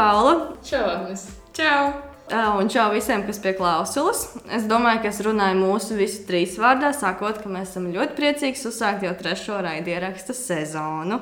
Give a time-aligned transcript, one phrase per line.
[0.00, 0.56] Paula.
[0.64, 1.28] Čau, Agnes.
[1.52, 1.92] Čau!
[2.58, 4.22] Un čau visiem, kas pie klausulas.
[4.48, 8.62] Es domāju, ka es runāju mūsu visu trīs vārdā, sakot, ka mēs esam ļoti priecīgi
[8.70, 11.18] uzsākt jau trešo raidierakstu sezonu.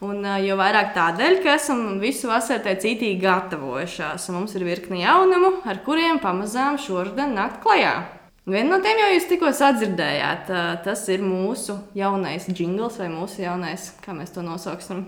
[0.00, 4.30] Un jo vairāk tādēļ, ka esam visu vasaru tā cītīgi gatavojušās.
[4.30, 7.92] un Mums ir virkni jaunumu, ar kuriem pamazām šodien nākt klajā.
[8.48, 10.48] Vienu no tiem jau jūs tikko sadzirdējāt.
[10.88, 15.04] Tas ir mūsu jaunais jingls vai mūsu jaunais, kā mēs to nosauksim.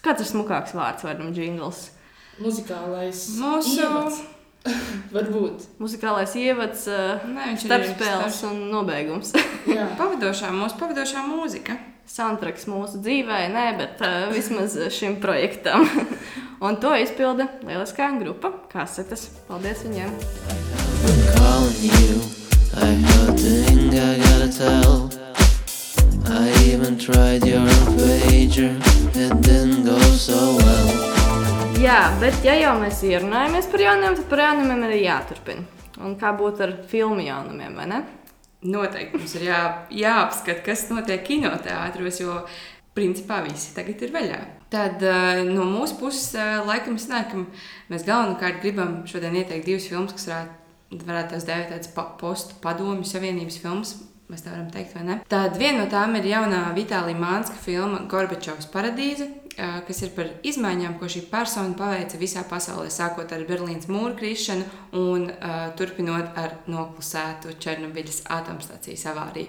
[0.00, 1.90] Kāds ir smukāks vārds vārdam jingls?
[2.42, 3.24] Muzikālais.
[3.38, 4.20] Mūsu- ievads.
[5.14, 5.66] Varbūt.
[5.80, 9.32] Muzikālais ievads, ā, Nē, starpspēles un nobeigums.
[10.00, 11.78] Pavadošā, mūsu pavadošā mūzika.
[12.08, 15.84] Soundtracks mūsu dzīvē, nē, bet uh, vismaz šim projektam.
[16.64, 19.28] un to izpilda lieliskā grupa Kasetes.
[19.48, 20.16] Paldies viņiem!
[22.80, 25.10] I heard the thing I gotta tell.
[26.30, 28.76] I even tried your pager.
[29.16, 31.07] It didn't go so well.
[31.88, 35.62] Jā, bet ja jau mēs ierunājamies par jaunumiem, tad par jaunumiem arī jāturpina.
[36.04, 38.00] Un kā būtu ar filmu jaunumiem, vai ne?
[38.68, 39.60] Noteikti mums ir jā,
[39.96, 42.34] jāapskata, kas notiek kinoteātros, jo
[42.92, 44.40] principā visi tagad ir vaļā.
[44.74, 47.32] Tad eh, no mūsu puses eh, laikam sanāk,
[47.88, 53.08] mēs galvenokārt gribam šodien ieteikt divas filmas, kas varētu, varētu tās dēvēt tādas postu padomju
[53.08, 53.94] savienības filmas.
[54.28, 55.14] Mēs tā varam teikt, vai ne?
[55.32, 59.24] Tad viena no tām ir jaunā Vitālija Mānska filma Gorbačovs paradīze,
[59.56, 64.66] kas ir par izmaiņām, ko šī persona paveica visā pasaulē, sākot ar Berlīnas mūra krišanu
[65.00, 69.48] un uh, turpinot ar noklusētu Černobiļas atomstācijas avāriju.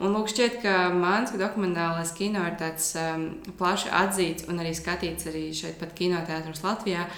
[0.00, 3.26] Un lūk, šķiet, ka Mānska dokumentālais kino ir tāds um,
[3.58, 7.08] plaši atzīts un arī skatīts arī šeit pat kinoteātros Latvijā.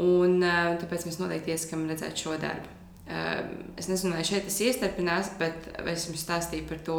[0.00, 2.75] Un, uh, tāpēc mēs noteikti ieskam redzēt šo darbu.
[3.06, 6.94] Um, Es nezinu, vai šeit tas iestarpinās, bet es jums stāstīju par to,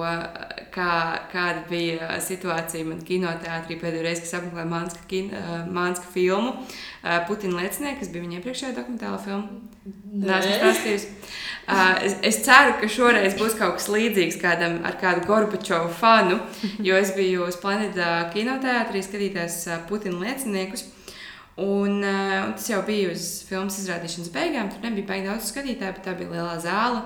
[0.75, 0.89] kā,
[1.31, 7.15] kāda bija situācija man kinoteātrī pēdējo reizi, kad apmeklēju Mānska, kin, uh, Mānska filmu uh,
[7.25, 9.57] Putina liecinieki, kas bija viņa iepriekšējā dokumentālā filma.
[11.65, 16.37] Uh, es, es ceru, ka šoreiz būs kaut kas līdzīgs kādam ar kādu Gorbačovu fanu,
[16.77, 20.85] jo es biju uz planētas kinoteātrī skatīties Putina lieciniekus.
[21.57, 24.69] Un, uh, un tas jau bija uz filmas izrādīšanas beigām.
[24.69, 27.01] Tur nebija baigi daudz skatītāju, bet tā bija lielā zāle.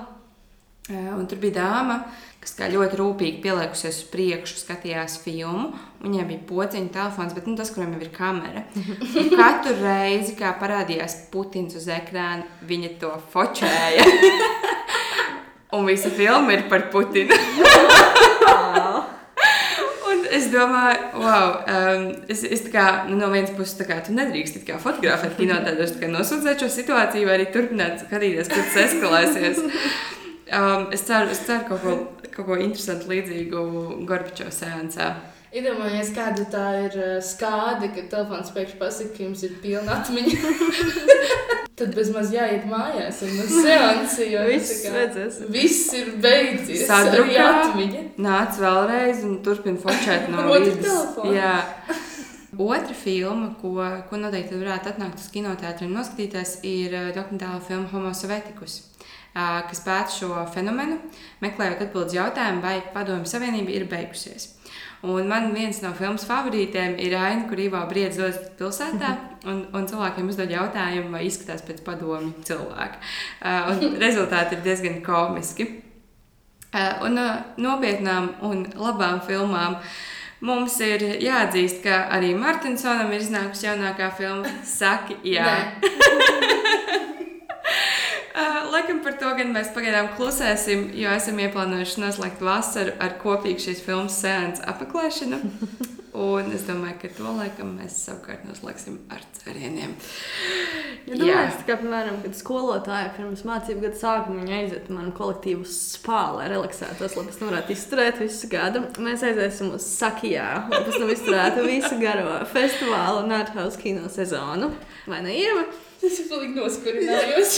[0.90, 1.96] Uh, un tur bija dāma,
[2.42, 5.70] kas kā ļoti rūpīgi pieliekusies uz priekšu, skatījās filmu.
[5.72, 8.66] un Viņai bija pociņa telefons, bet nu, tas, kuram jau ir kamera.
[9.22, 14.04] Un katru reizi, kad parādījās Putins uz ekrāna, viņa to fočēja.
[15.78, 17.38] un visa filma ir par Putinu.
[20.52, 24.58] Es domāju, wow, um, es, es kā, nu, no vienas puses, tā kā tu nedrīkst
[24.68, 29.62] kā fotografēt kinotēdos, tā kā nosūdzēt šo situāciju, vai arī turpināt skatīties, kur tas eskalēsies.
[30.52, 31.94] Um, es ceru, es ceru kaut ko,
[32.34, 33.62] kaut ko interesantu līdzīgu
[34.04, 35.06] Gorbačovas sēncā.
[35.56, 40.52] Iedomājieties, kāda tā ir uh, skāde, kad telefons pēkšņi pasakā, ka jums ir pilna atmiņa.
[41.82, 45.04] Tad bezmaz jāiet mājās un uz seansi, jo Viss kā.
[45.52, 46.86] Viss ir beidzies.
[46.88, 47.46] Sadrukā.
[47.64, 48.02] Atmiņa.
[48.22, 50.44] Nāc vēlreiz un turpina fočēt no.
[51.38, 51.56] Jā.
[52.58, 53.78] Otra filma, ko,
[54.10, 58.74] ko noteikti varētu atnākt uz kinoteātriem un noskatīties, ir uh, dokumentāla filma Homo Sovetikus,
[59.32, 60.98] uh, kas pēta šo fenomenu,
[61.40, 64.50] meklējot atbildus jautājumu, vai Padomju Savienība ir beigusies.
[65.02, 69.16] Un man viens no filmas favorītiem ir aina, kur Ivo Briedis dodas pilsētā
[69.50, 73.00] un, un cilvēkiem uzdod jautājumu, vai izskatās pēc padomju cilvēka.
[73.40, 75.70] Uh, un rezultāti ir diezgan komiski.
[76.68, 77.30] Uh, un no
[77.64, 79.80] nopietnām un labām filmām
[80.42, 85.48] mums ir jāatzīst, ka arī Martinsonam ir iznākusi jaunākā filma Saki, jā.
[88.32, 93.68] Uh, laikam par to gan mēs pagaidām klusēsim, jo esam ieplānojuši noslēgt vasaru ar kopīgu
[93.68, 95.42] šīs filmas sēnes apmeklēšanu.
[96.12, 99.94] Un es domāju, ka to laikam mēs savukārt noslēgsim ar cerieniem.
[101.08, 106.20] Ja domāju, ka, piemēram, kad skolotāja pirms mācību gada sākuma viņa aiziet manu kolektīvu spā,
[106.36, 110.98] lai relaksētos, lai pēc tam varētu izturēt visu gadu, mēs aiziesim uz Sakijā, lai pēc
[111.00, 114.68] tam izturētu visu garo festivālu un ārhaus kino sezonu.
[115.08, 115.64] Vai ne, Ieva?
[116.04, 117.56] Es pilnīgi noskurinājos.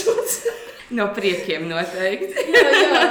[0.95, 2.47] No priekiem noteikti.
[2.55, 3.03] jā, jā.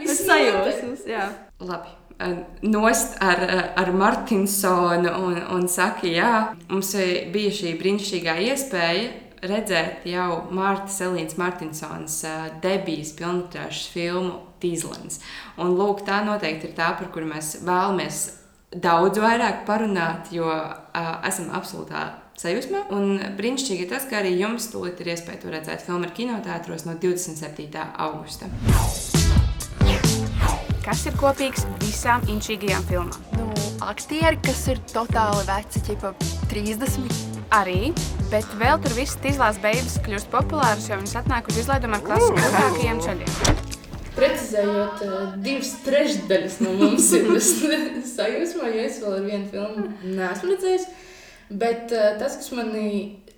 [0.00, 1.28] Viss sajūsmas, jā.
[1.62, 2.01] Labi.
[2.22, 6.32] Eh, Nost ar, eh, ar Martinsonu un, un saka, jā,
[6.70, 6.94] mums
[7.34, 9.10] bija šī brīnišķīgā iespēja
[9.42, 15.18] redzēt jau Mārta Selīnas Martinsons eh, debijas pilnmetrāžas filmu Tīzlens.
[15.58, 18.22] Un lūk, tā noteikti ir tā, par kuru mēs vēlamies
[18.72, 22.06] daudz vairāk parunāt, jo uh, esam absolūtā
[22.40, 22.86] sajūsmā.
[22.96, 26.86] Un brīnišķīgi ir tas, ka arī jums tūlīt ir iespēja to redzēt filmu ar kinoteātros
[26.88, 27.68] no 27.
[28.06, 28.48] augusta.
[30.82, 33.26] Kas ir kopīgs visām inčīgajām filmām?
[33.38, 33.44] Nu,
[33.86, 36.10] aktieri, kas ir totāli veci, ķipa
[36.50, 37.20] 30.
[37.54, 37.92] arī,
[38.32, 42.98] bet vēl tur viss tīzlās beigas kļūst populāras, jo viņas atnāk uz izlaidumu ar klasiskākajiem
[43.06, 43.62] ceļiem.
[44.16, 47.30] Precizējot, eh, divas trešdaļas no mums ir
[48.16, 50.90] sajūsmā, jo es vēl ar vienu filmu neesmu redzējis.
[51.62, 52.88] Bet eh, tas, kas manī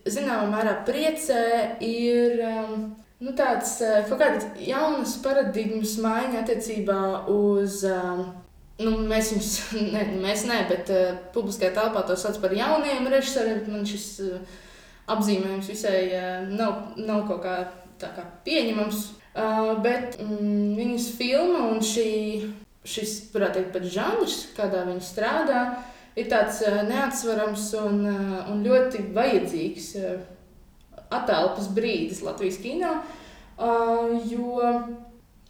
[0.08, 1.44] zināmā mērā priecē,
[1.84, 2.92] ir um,
[3.24, 7.02] nu, tāds eh, kaut kādas jaunas paradigmas maiņa attiecībā
[7.34, 7.84] uz.
[7.88, 8.32] Um,
[8.74, 9.50] Nu, mēs viņus,
[9.94, 13.60] ne, mēs ne, bet uh, publiskajā telpā to sauc par jauniem režisoriem.
[13.70, 14.56] Man šis uh,
[15.14, 17.54] apzīmējums visai uh, nav, nav kaut kā,
[18.02, 19.04] kā pieņemams.
[19.30, 22.08] Uh, bet mm, viņas filma un šī,
[22.82, 25.62] šis, varētu teikt, pat žanrs, kādā viņi strādā,
[26.18, 30.18] ir tāds uh, neatsverams un, uh, un ļoti vajadzīgs uh,
[31.12, 32.96] attēlpas brīdis Latvijas kino.
[33.54, 34.62] Uh, jo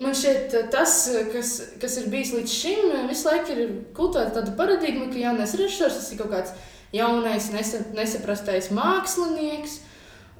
[0.03, 5.06] Man šķiet, tas, kas, kas ir bijis līdz šim, visu laiku ir kultūra tāda paradigma,
[5.06, 6.55] ka jaunais režisors tas ir kaut kāds
[6.95, 9.79] jaunais, nesa, nesaprastais mākslinieks.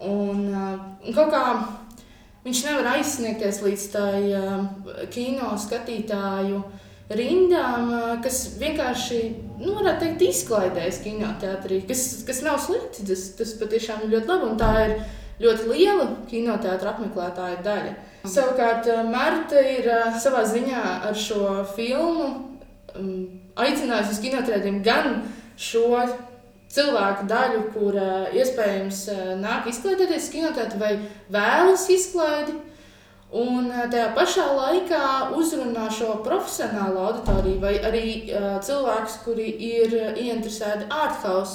[0.03, 1.45] Un, un kaut kā
[2.43, 6.65] viņš nevar aizsniegties līdz tai kino skatītāju
[7.13, 7.91] rindām,
[8.25, 9.21] kas vienkārši,
[9.61, 13.05] nu, varētu teikt, izklaidēs kinoteātrī, kas, kas nav slikti.
[13.11, 14.97] Tas, tas patiešām ir ļoti labi un tā ir
[15.45, 17.95] ļoti liela kinoteātra apmeklētāja daļa.
[18.25, 19.91] Savukārt, eh, Marta ir
[20.23, 22.31] savā ziņā ar šo filmu
[22.95, 25.25] aicinājusi uz kinotētiem gan
[25.59, 26.05] šo
[26.75, 27.99] cilvēku daļu, kur
[28.35, 29.01] iespējams
[29.43, 30.95] nāk izklaidēties kinotētā vai
[31.33, 32.57] vēlas izklaidi.
[33.35, 40.87] Un tajā pašā laikā uzrunā šo profesionālo auditoriju, vai arī uh, cilvēkus, kuri ir ieinteresēti
[40.87, 41.55] ārkārtas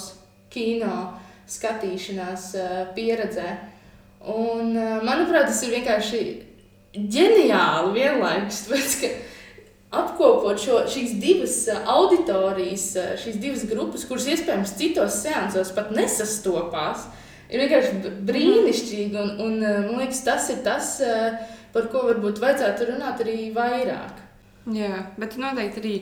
[0.52, 1.14] kino
[1.48, 3.54] skatīšanās uh, pieredzē.
[4.28, 6.20] Un, uh, manuprāt, tas ir vienkārši
[7.16, 8.58] ģeniāli vienlaikus.
[8.66, 8.98] Tāpēc,
[10.02, 12.90] apkopot šo, šīs divas auditorijas,
[13.24, 17.08] šīs divas grupas, kuras iespējams citos seansos pat nesastopās,
[17.48, 19.16] ir vienkārši brīnišķīgi.
[19.16, 20.92] Un, un man liekas, tas ir tas,
[21.74, 24.26] par ko varbūt vajadzētu runāt arī vairāk.
[24.74, 25.94] Jā, bet noteikti arī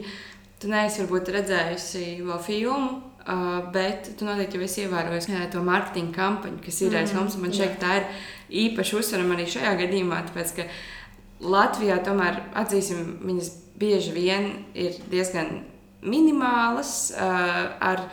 [0.58, 1.04] tu neesi
[1.36, 3.04] redzējusi vēl filmu.
[3.28, 7.34] Uh, bet tu noteikti jau esi ievērojis to mārketinga kampaņu, kas ir aiz mm, mums.
[7.36, 8.06] Man šeit tā ir
[8.62, 10.64] īpaši uzsverama arī šajā gadījumā, tāpēc ka
[11.44, 15.58] Latvijā tomēr atzīsim, viņas bieži vien ir diezgan
[16.00, 18.06] minimālas uh, ar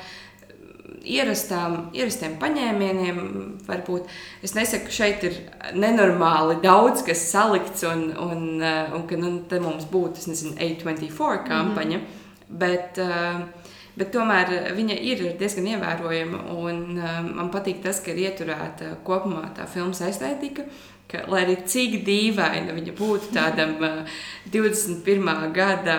[1.03, 3.19] ierastām, ierastiem paņēmieniem.
[3.67, 4.09] Varbūt
[4.45, 5.37] es nesaku, ka šeit ir
[5.75, 11.97] nenormāli daudz kas salikts, un, un, uh, un ka nu, mums būtu nezinu, A24 kampaņa.
[11.97, 12.23] Mm -hmm.
[12.49, 13.65] Bet, uh,
[13.95, 16.41] Bet tomēr viņa ir diezgan ievērojama.
[16.59, 20.67] Un, um, man patīk tas, ka ir ieturēta kopumā tā filmas estētika.
[21.07, 24.17] Ka, lai arī cik dīvaina viņa būtu tādam uh,
[24.51, 25.53] 21.
[25.55, 25.97] gada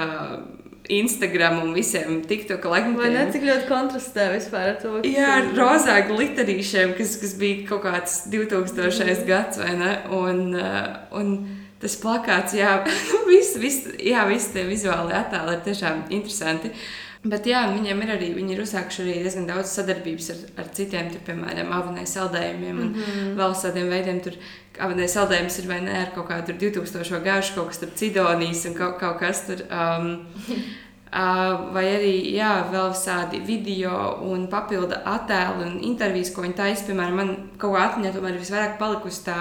[0.92, 3.00] Instagram un visiem TikTok laikmetiem.
[3.00, 4.94] Vai ne cik ļoti kontrastē vispār ar to?
[5.06, 8.86] Jā, ar rozā glitterīšiem, kas, kas bija kaut kāds 2000.
[8.86, 9.24] Mm.
[9.28, 9.94] gads, vai ne?
[10.16, 11.34] Un, uh, un
[11.82, 12.78] tas plakāts, jā,
[13.30, 16.72] viss, viss, jā, visi tie vizuāli attēli ir tiešām interesanti.
[16.72, 20.70] Uh, Bet jā, viņiem ir arī, viņi ir uzsākuši arī diezgan daudz sadarbības ar, ar
[20.76, 23.34] citiem, tur, piemēram, avanēs saldējumiem un mm -hmm.
[23.40, 24.20] vēl tādiem veidiem.
[24.22, 24.38] Tur
[24.86, 28.74] avanēs saldējums ir vai ne ar kaut kādu 2000 gāžu, kaut kas tur cidonīs un
[28.74, 29.62] kaut, kaut kas tur.
[29.70, 30.26] Um,
[31.06, 33.92] Uh, vai arī jā, vēl tādi video
[34.26, 36.84] un papildu attēli un intervijas, ko viņi taisa.
[36.84, 37.30] Piemēram, man
[37.62, 39.36] kaut kā atmiņā tomēr ir visvairāk palikusi tā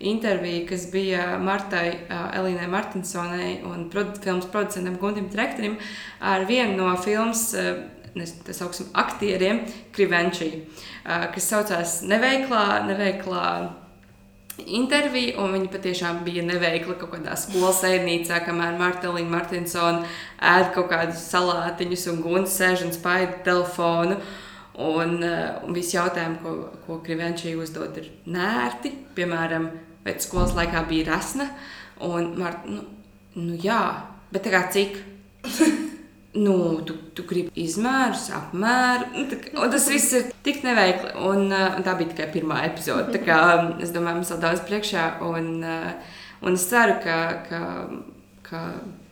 [0.00, 5.78] intervija, kas bija Martai Elīnai Martinsonai un produ filmas producentam Guntim Trektorim
[6.20, 7.50] ar vienu no filmas.
[8.18, 9.60] Tā saucam, aktieriem,
[9.94, 10.48] Krivenčī,
[11.04, 13.44] kas saucās Neveiklā, neveiklā
[14.66, 20.06] interviju, un viņa patiešām bija neveikla kaut kādā skolas ēdnīcā, kamēr Martelīna Martinsona
[20.54, 24.18] ēd kaut kādus salātiņus un guns sēž un spaida telefonu.
[24.78, 26.52] Un, un visi jautājumi, ko,
[26.86, 28.92] ko Krivenčī uzdod, ir nērti.
[29.16, 29.66] Piemēram,
[30.08, 31.50] pēc skolas laikā bija rasna.
[32.08, 32.82] Un, Marta, nu,
[33.36, 33.82] nu jā,
[34.32, 34.98] bet tā kā cik?
[36.44, 39.08] nu, tu, tu gribi izmērus, apmēru.
[39.14, 41.14] Nu, tā, tas viss ir tik neveikli.
[41.28, 43.10] Un, uh, un tā bija tikai pirmā epizode.
[43.14, 45.08] Tā kā, um, es domāju, mums vēl daudz priekšā.
[45.28, 47.60] Un, uh, un es ceru, ka, ka,
[48.46, 48.64] ka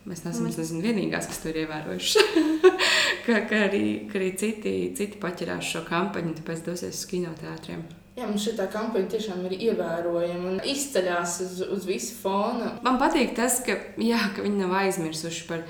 [0.07, 2.27] mēs neesam nezinu, vienīgās, kas to ir ievērojuši.
[3.27, 7.87] ka, ka, arī, ka arī citi, citi paķerās šo kampaņu un tāpēc dosies uz kinoteātriem.
[8.17, 12.71] Jā, man šī kampaņa tiešām ir ievērojama un izceļas uz, uz visu fona.
[12.87, 15.67] Man patīk tas, ka, jā, ka viņi nav aizmirsuši par,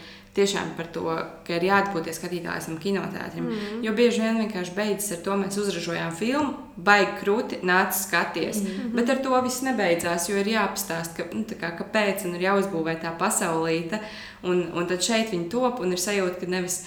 [0.78, 3.48] par to, ka ir jāatpūties skatītājiem kinoteātrim.
[3.48, 3.82] Mm -hmm.
[3.82, 8.62] Jo bieži vien vienkārši beidzas ar to, mēs uzražojām filmu, baigi krūti, nāc skaties.
[8.62, 8.94] Mm -hmm.
[8.94, 13.00] Bet ar to viss nebeidzās, jo ir jāpastāst, ka, nu, kā, kāpēc un ir jāuzbūvē
[13.02, 13.98] tā pasaulīte.
[14.42, 16.84] Un, un tad šeit viņi top un ir sajūta, ka nevis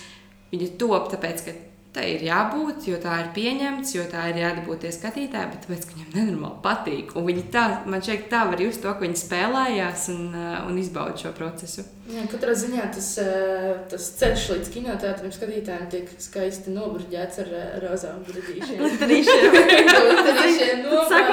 [0.52, 1.52] viņi top tāpēc, ka
[1.94, 5.98] tā ir jābūt, jo tā ir pieņemts, jo tā ir jādabūties skatītāji, bet tāpēc, ka
[5.98, 7.16] viņam nenormāli patīk.
[7.18, 10.78] Un viņi tā, man šeit tā var just to, ka viņi spēlējās un, uh, un
[10.82, 11.88] izbauda šo procesu.
[12.10, 17.76] Jā, katrā ziņā tas, eh, tas ceļš līdz kinoteātrim skatītājiem tiek skaisti nobruģēts ar eh,
[17.84, 18.80] rozām brīdīšiem.
[18.82, 19.46] Glitterīšiem.
[19.54, 20.82] Glitterīšiem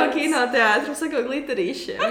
[0.06, 0.22] Sako nobrauc.
[0.22, 2.02] kinoteātrim, sako glitterīšiem.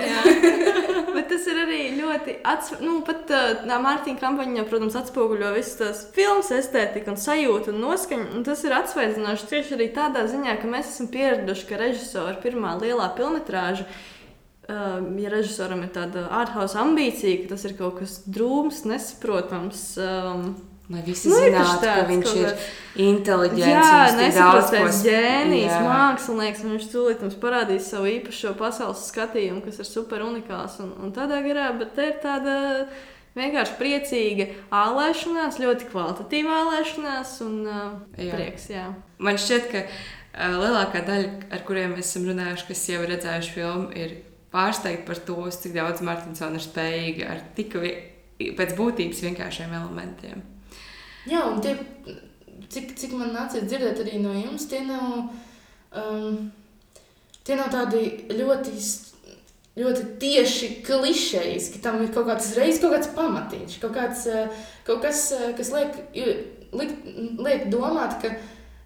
[1.16, 2.82] Bet tas ir arī ļoti, atsv...
[2.84, 8.28] nu, pat uh, Mārtiņa kampaņā, protams, atspoguļo visas tās filmas estētiku un sajūtu un noskaņu.
[8.36, 12.76] Un tas ir atsveidzinoši tieši arī tādā ziņā, ka mēs esam pieraduši, ka režisora pirmā
[12.82, 13.88] lielā filmetrāža
[14.66, 19.84] ja režisoram ir tāda ārhausa ambīcija, ka tas ir kaut kas drūms, nesaprotams.
[20.02, 20.48] Um,
[20.90, 22.52] Lai visi Nu, zinātu, ka tāds viņš kaut ir
[23.02, 23.70] inteliģents.
[23.72, 25.82] Jā, un viņš tik daudz ko nesaprotamais s- ģēnijs, Jā.
[25.90, 26.62] mākslinieks.
[26.64, 31.12] un Viņš tūlīt mums parādīs savu īpašo pasaules skatījumu, kas ir super unikāls un, un
[31.12, 32.88] tādā garā, bet te ir tāda
[33.36, 38.32] vienkārši priecīga ālēšanās, ļoti kvalitatīva ālēšanās un uh, Jā.
[38.38, 38.70] prieks.
[38.70, 38.86] Jā.
[39.18, 43.56] Man šķiet, ka uh, lielākā daļa, ar kuriem mēs esam runājuši, kas jau ir redzējuši
[43.58, 44.20] filmu, ir
[44.54, 47.74] pārsteigti par to, cik daudz Martinsona ir spējīga ar tik
[48.56, 50.52] pēc būtības vienkāršiem elementiem.
[51.26, 51.74] Jā, un tie,
[52.70, 55.32] cik, cik man nācies dzirdēt arī no jums, tie nav,
[55.98, 56.40] um,
[57.46, 58.74] tie nav tādi ļoti,
[59.76, 64.68] ļoti tieši klišejas, ka tam ir kaut kāds reizes, kaut kāds pamatiņš, kaut, kāds, eh,
[64.88, 65.98] kaut kas, eh, kas liek,
[66.76, 66.94] liek,
[67.42, 68.32] liek domāt, ka,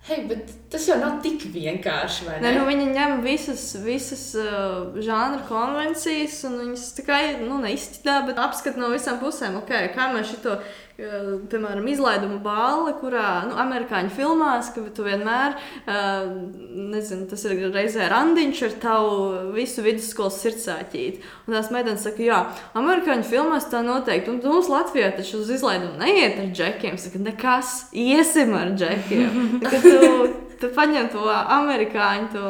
[0.08, 2.54] hei, bet tas jau nav tik vienkārši, Ne, ne?
[2.58, 8.80] nu, viņi ņem visas, visas uh, žanra konvencijas un viņas tikai nu, neizstrādā, bet apskata
[8.80, 9.60] no visām pusēm.
[9.62, 10.56] Okay, kā mēs šo,
[11.00, 15.56] piemēram, izlaidumu balli, kurā nu, amerikāņu filmās, ka tu vienmēr,
[15.88, 19.14] nezinu, tas ir reizē randiņš ar tavu
[19.56, 21.24] visu vidusskolas sirdsāķīti.
[21.48, 22.42] Un tās meitenes saka, jā,
[22.80, 24.34] amerikāņu filmās tā noteikti.
[24.34, 27.00] Un mums Latvijā taču uz izlaidumu neiet ar džekiem.
[27.00, 29.40] Saka, nekas, iesim ar džekiem.
[29.80, 30.28] Tu,
[30.60, 32.50] tu paņem to amerikāņu to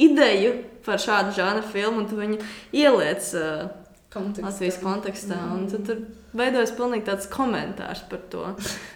[0.00, 2.38] ideju par šādu žanru filmu un tu viņu
[2.74, 3.68] ieliec uh,
[4.14, 4.48] Kontekstā.
[4.48, 5.38] Latvijas kontekstā.
[5.56, 6.02] Un tad tur
[6.38, 8.50] veidojas pilnīgi tāds komentārs par to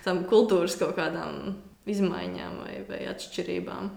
[0.06, 1.56] tam kultūras kaut kādām
[1.88, 3.90] izmaiņām vai, vai atšķirībām.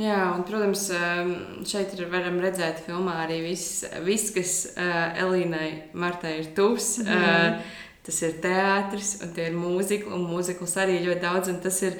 [0.00, 1.32] Jā, un, protams, um,
[1.68, 6.94] šeit ir, varam redzēt, filmā arī viss, viss kas uh, Elīnai Martai ir tuvs.
[7.04, 11.52] Mm uh, tas ir teātris, un tie ir mūzikli, un mūzikls arī ļoti daudz.
[11.52, 11.98] un tas ir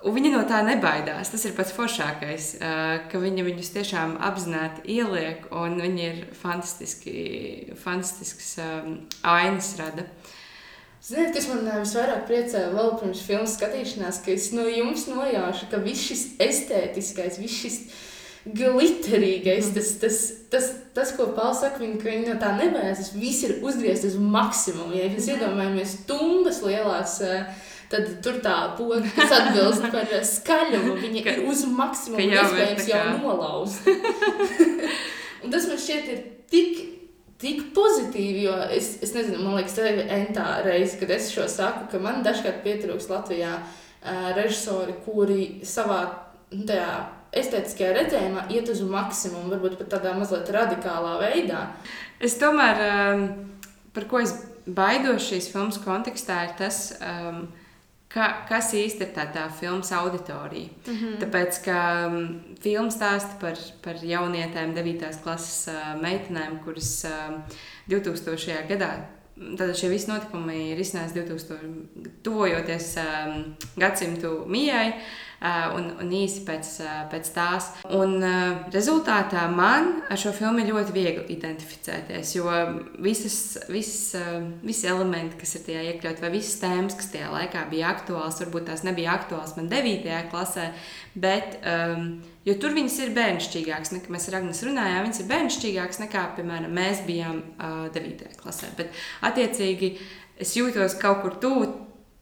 [0.00, 1.28] Un viņa no tā nebaidās.
[1.28, 7.16] Tas ir pats foršākais, uh, ka viņa viņus tiešām apzināti ieliek, un viņi ir fantastiski,
[7.82, 8.54] fantastisks
[9.20, 10.08] ainas rada.
[11.00, 15.80] Ziniet, kas man visvairāk priecē vēl pirms filmas skatīšanās, ka es no jums nojaušu, ka
[15.80, 17.78] viss šis estētiskais, viss šis
[18.44, 20.18] glitterīgais, tas, tas,
[20.52, 24.20] tas, tas ko Pāvils saka, viņa, viņa no tā nebaidās, tas viss ir uzgriezts uz
[24.20, 24.96] maksimumu.
[24.96, 27.42] Ja mēs iedomājamies stundas lielās, ā,
[27.90, 33.04] tad tur tā poga, kas atbilst par skaļumu, viņa Ka- ir uz maksimumu, iespējams jau
[33.18, 33.94] nolauzta.
[35.42, 36.80] Un tas man šķiet ir tik,
[37.40, 41.46] tik pozitīvi, jo es, es nezinu, man liekas, tā ir entā reize, kad es šo
[41.50, 46.02] saku, ka man dažkārt pietrūks Latvijā uh, režisori, kuri savā
[46.52, 46.90] nu, tajā
[47.40, 51.64] estētiskajā redzējumā iet uz maksimumu, varbūt pat tādā mazliet radikālā veidā.
[52.20, 53.26] Es tomēr, um,
[53.94, 54.34] par ko es
[54.66, 57.46] baidos šīs filmas kontekstā, ir tas, um,
[58.10, 60.68] ka, kas īsti ir tā, tā filmas auditorija.
[60.86, 61.16] Mm -hmm.
[61.22, 65.22] Tāpēc, ka um, filma stāsta par, par jaunietēm, 9.
[65.22, 67.42] klases uh, meitenēm, kuras um,
[67.88, 68.66] 2000.
[68.68, 68.90] gadā.
[69.56, 74.88] Tad šie visi notikumi ir izsnēsti 2000, tuvojoties um, gadsimtu mijai.
[74.88, 77.70] Uh, un, un īsi pēc, uh, pēc tās.
[77.96, 82.50] Un, uh, rezultātā man ar šo filmu ir ļoti viegli identificēties, jo
[83.00, 83.38] visas,
[83.72, 84.20] visas,
[84.64, 88.68] visi elementi, kas ir tajā iekļauti, vai visas tēmas, kas tajā laikā bija aktuāls, varbūt
[88.68, 90.12] tās nebija aktuāls man 9.
[90.32, 90.70] klasē,
[91.14, 92.12] bet um,
[92.44, 96.74] jo tur viņas ir bērnišķīgākas, nekā mēs ar Agnēs runājām, viņas ir bērnišķīgākas nekā, piemēram,
[96.76, 98.34] mēs bijām uh, 9.
[98.40, 98.74] klasē.
[98.78, 98.92] Bet,
[99.26, 99.94] attiecīgi,
[100.40, 101.70] es jūtos kaut kur tuvu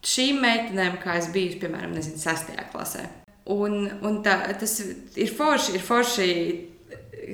[0.04, 2.54] šīm meitenēm, kā es biju, piemēram, nezinu, 6.
[2.72, 3.06] klasē.
[3.48, 4.74] Un, un tā, tas
[5.16, 6.28] ir forši, ir forši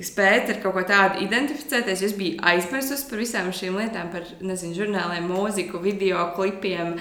[0.03, 2.03] spēt ar kaut ko tādu identificēties.
[2.07, 6.95] Es biju aizmirsusi par visām šīm lietām, par nezinu, žurnāliem, mūziku, video klipiem.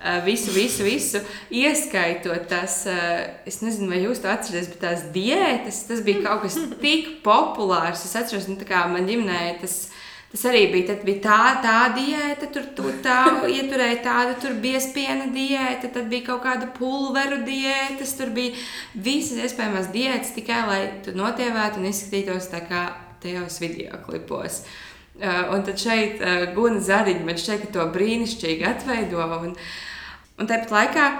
[0.00, 1.20] eh, Visu, visu, visu,
[1.52, 6.42] ieskaitot tās, eh, es nezinu, vai jūs to atceraties, bet tās diētas, tas bija kaut
[6.46, 8.04] kas tik populārs.
[8.06, 9.90] Es atceros, nu, tā kā man ģimenē tas
[10.30, 13.16] Tas arī bija, bija tā, tā diēta, tur, tur tā
[13.50, 18.54] ieturēja tādu, tur bija spiena diēta, tad bija kaut kāda pulveru diētas, tur bija
[18.94, 22.84] visas iespējamās diētas tikai, lai tu notievētu un izskatītos tā kā
[23.24, 24.62] tajos video klipos.
[25.20, 29.26] Uh, un tad šeit uh, Guna Zariņa man šķiet, ka to brīnišķīgi atveido.
[29.42, 29.58] Un,
[30.38, 31.10] un tāpat laikā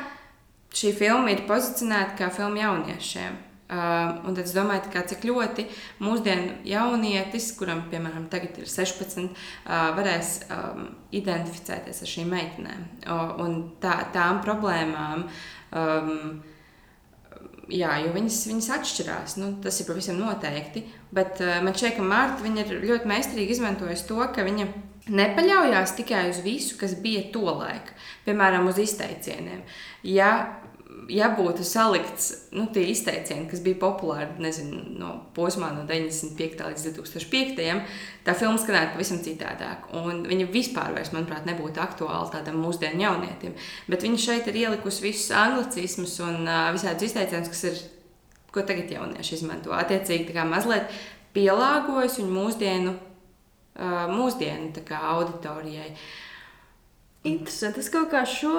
[0.70, 3.49] šī filma ir pozicionēta kā filma jauniešiem.
[3.70, 5.62] Uh, un es domāju, kā, cik ļoti
[6.02, 13.36] mūsdienu jaunietis, kuram piemēram tagad ir 16, uh, varēs um, identificēties ar šīm meitenēm uh,
[13.44, 15.28] un tā, tām problēmām.
[15.70, 16.40] Um,
[17.70, 19.34] Jā, jo viņas, viņas atšķirās.
[19.38, 20.80] Nu, tas ir pavisam noteikti.
[21.14, 24.66] Bet uh, man šķiet, ka Marta ir ļoti meistarīgi izmantojusi to, ka viņa
[25.10, 27.94] nepaļaujās tikai uz visu, kas bija tolaik,
[28.26, 29.62] piemēram, uz izteicieniem.
[30.06, 30.59] Ja
[31.10, 36.62] ja būtu salikts nu, tie izteicieni, kas bija populāri nezinu, no posmā no 95.
[36.70, 37.60] līdz 2005.
[38.26, 39.90] tā filma skanētu pavisam citādāk.
[39.96, 43.56] Un viņa vispār, vairs, manuprāt, nebūtu aktuāla tādam mūsdienu jaunietim.
[43.90, 47.84] Bet viņa šeit ir ielikusi visus anglicismus un uh, visādus izteicienus, kas ir,
[48.54, 49.74] ko tagad jaunieši izmanto.
[49.76, 50.90] Attiecīgi, tā kā mazliet
[51.36, 55.92] pielāgojas viņu mūsdienu, uh, mūsdienu kā, auditorijai.
[57.30, 57.82] Interesanti.
[57.82, 58.56] Es kaut kā šo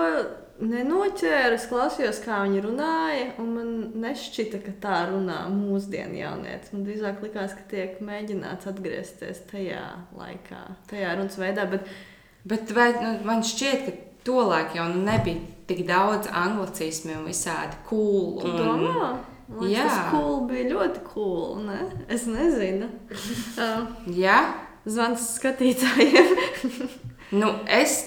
[0.61, 1.57] nenoķēru.
[1.57, 3.71] Es klausījos, kā viņi runāja, un man
[4.03, 6.73] nešķita, ka tā runā mūsdienu jaunietis.
[6.75, 9.83] Man drīzāk likās, ka tiek mēģināts atgriezties tajā
[10.17, 11.67] laikā, tajā runas veidā.
[11.71, 11.89] Bet,
[12.47, 18.41] bet vai, nu, man šķiet, ka tolaik jau nebija tik daudz anglicismu un visādi cool.
[18.43, 18.57] Un...
[18.59, 19.11] Domā?
[19.51, 21.57] Liekas, tas cool bija ļoti cool.
[21.65, 21.79] Ne?
[22.11, 22.87] Es nezinu.
[23.59, 24.37] uh, Jā,
[24.87, 26.35] zvans skatītājiem.
[27.41, 27.97] nu, es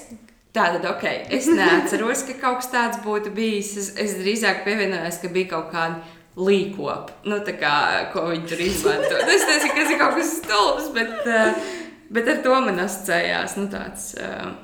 [0.55, 3.73] Tātad, ok, es neatceros, ka kaut kas tāds būtu bijis.
[3.81, 6.05] Es, es drīzāk pievienojos, ka bija kaut kāda
[6.39, 7.79] līkopa, nu, kā,
[8.13, 9.19] ko viņi tur izmanto.
[9.23, 11.73] Es nezinu, kas ir kaut kas stulbs, bet, uh,
[12.15, 13.57] bet ar to man asociējās.
[13.59, 14.55] Nu, tāds, uh,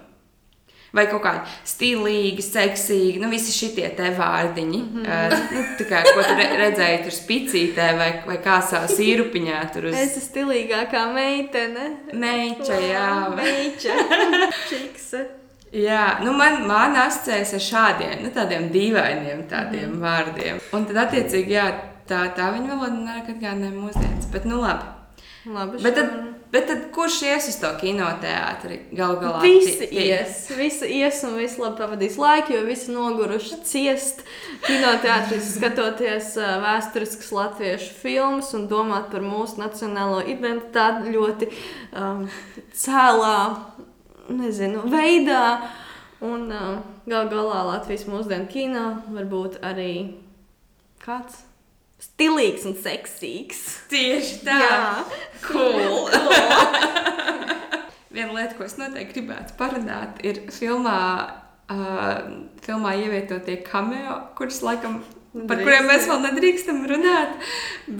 [0.90, 4.80] Vai kaut kāda stilīga, seksīga, nu, visi šie te vārdiņi.
[4.82, 5.52] Mm -hmm.
[5.54, 9.60] nu, kā, ko tu re redzēji tur spicītē vai, vai kā savā sīrupiņā.
[9.70, 9.94] Tur uz...
[9.94, 11.90] Es esmu stilīgākā meitene.
[12.12, 13.10] Meiča, jā.
[13.38, 13.94] Meiča.
[14.70, 15.39] Čikse.
[15.70, 18.30] Jā, nu man, man asociējas ar šādiem nu,
[18.74, 20.00] dīvainiem tādiem mm.
[20.02, 20.58] vārdiem.
[20.74, 21.68] Un tad, attiecīgi, jā,
[22.10, 24.26] tā, tā viņa valoda nāk atgādināja mūsdienas.
[24.34, 24.88] Bet, nu labi.
[25.46, 26.10] labi bet, tad,
[26.50, 28.80] bet tad kurš ies uz to kinoteātri?
[28.98, 30.42] Galu galā visi ies.
[30.58, 34.26] Visi ies un visi labi pavadīs laiku, jo visi noguruši ciest
[34.66, 36.34] kinoteātris, skatoties
[36.66, 41.54] vēsturiskas latviešu filmas un domāt par mūsu nacionālo identitāti ļoti
[41.94, 42.26] um,
[42.74, 43.36] cēlā
[44.38, 45.44] nezinu, veidā.
[46.20, 49.92] Un uh, gal galā Latvijas mūsdienu kino var būt arī
[51.00, 51.38] kāds
[52.00, 53.62] stilīgs un seksīgs.
[53.92, 55.04] Tieši tā,
[55.46, 56.10] cool.
[58.14, 60.98] Viena lieta, ko es noteikti gribētu parunāt, ir filmā,
[61.72, 62.20] uh,
[62.66, 65.00] filmā ievietotie cameo, kurus laikam
[65.32, 67.36] par kuriem mēs vēl nedrīkstam runāt.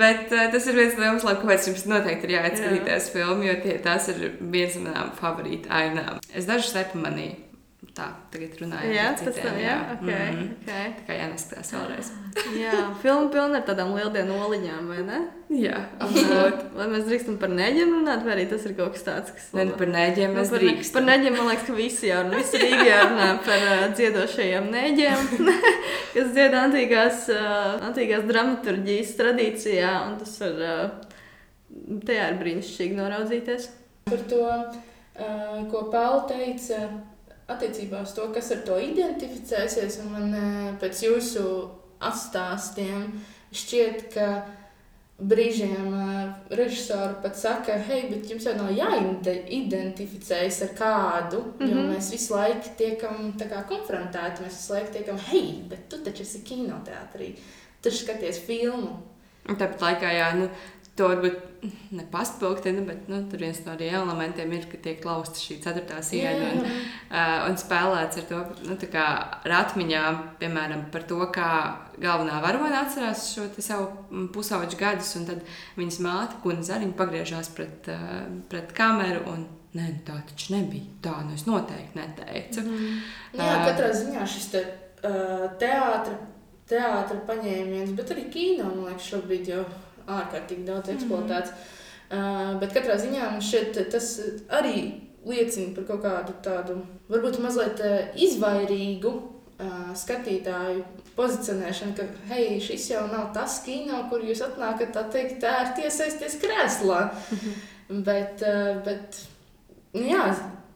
[0.01, 3.13] Bet uh, tas ir viens no tiem, kāpēc jums noteikti ir jāatskatīties Jā.
[3.15, 6.21] filmu, jo tie, tās ir viens no manām favorītu ainām.
[6.35, 7.50] Es dažus nepamanīju.
[7.81, 9.55] Tā, tagad runājot jā, par citiem.
[9.57, 10.49] Jā, okay, mm -hmm.
[10.63, 10.89] okay.
[10.97, 12.09] Tā kā jāneskatās vēlreiz.
[12.61, 15.21] jā, filma pilna ar tādām lieldienu oliņām, vai ne?
[15.49, 16.67] Jā, absolūti.
[16.79, 19.47] Vai mēs drīkstam par neģiem runāt, vai arī tas ir kaut kas tāds, kas...
[19.57, 20.93] Ne, par neģiem mēs nu, par, drīkstam.
[20.99, 25.27] Par neģiem, man liekas, ka visi jau runā, visi Rīgi jārunā par uh, dziedošajiem neģiem,
[26.15, 33.71] kas dzied antīkās, uh, antīkās dramaturģijas tradīcijā, un tas ir, uh, tajā ir brīnišķīgi noraudzīties.
[34.13, 36.85] Par to, uh, ko Paula teica,
[37.51, 40.01] attiecībā uz to, kas ar to identificēsies.
[40.11, 40.33] Man
[40.83, 41.45] pēc jūsu
[42.01, 43.11] atstāstiem
[43.53, 44.31] šķiet, ka
[45.21, 45.91] brīžiem
[46.57, 51.69] režisori pat saka, hei, bet jums jau nav jāidentificējas ar kādu, mm -hmm.
[51.69, 51.93] jo mhm.
[51.93, 54.43] mēs visu laiku tiekam kā, konfrontēti.
[54.43, 57.35] Mēs visu laiku tiekam, hei, bet tu taču esi kinoteātrī,
[57.83, 58.97] tu skaties filmu.
[59.49, 60.49] Un tāpat laikā, jā, nu,
[61.01, 66.01] to varbūt nepastpilgtina, bet nu, tur viens no elementiem ir, ka tiek klausta šī ceturtā
[66.05, 71.51] siena un, uh, un spēlēts ar to nu, ar atmiņām, piemēram, par to, kā
[72.01, 75.45] galvenā varone atcerās šo savu pusauģu gadus, un tad
[75.81, 80.83] viņas māte, Kuna Zariņa, pagriežās pret, uh, pret kameru un Nē, nu tā taču nebija.
[80.99, 82.65] Tā nu es noteikti neteicu.
[82.67, 82.97] Mm.
[83.39, 84.63] Jā, katrā ziņā šis te,
[85.07, 86.25] uh, teātris,
[86.71, 89.63] teātris paņēmiens, bet arī kino, man liekas, šobrīd jau
[90.19, 91.51] ārkārtīgi daudz eksploatēts.
[91.51, 92.55] Mm -hmm.
[92.55, 94.13] uh, bet katrā ziņā man šķiet, tas
[94.61, 94.77] arī
[95.27, 97.83] liecina par kaut kādu tādu, varbūt mazliet
[98.17, 100.85] izvairīgu uh, skatītāju
[101.17, 105.85] pozicionēšanu, ka, hei, šis jau nav tas kino, kur jūs atnākat, tā teikt, tā ir
[105.85, 107.11] iesaisties krēslā.
[107.11, 108.05] Mm -hmm.
[108.05, 109.21] bet, uh, bet,
[109.93, 110.25] nu jā,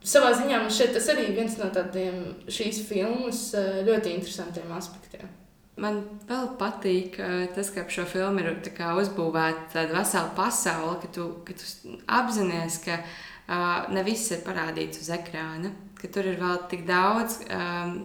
[0.04, 3.54] savā ziņā man šķiet, tas arī viens no tādiem šīs filmas
[3.88, 5.43] ļoti interesantiem aspektiem.
[5.76, 7.16] Man vēl patīk
[7.54, 12.76] tas, ka ap šo filmu ir uzbūvēta tāda vesela pasaule, ka tu, ka tu apzinājies,
[12.84, 17.42] ka uh, ne viss ir parādīts uz ekrāna, ka tur ir vēl tik daudz.
[17.50, 17.98] Um,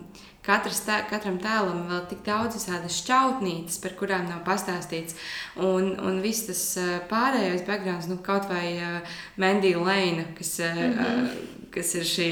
[0.49, 5.17] Katrs tā, katram tēlam vēl tik daudz visādas šķautnītes, par kurām nav pastāstīts.
[5.61, 10.79] Un, un viss tas uh, pārējais backgrounds, nu, kaut vai uh, Mendija Lēna, kas, mm
[10.79, 11.27] -hmm.
[11.27, 12.31] uh, kas ir šī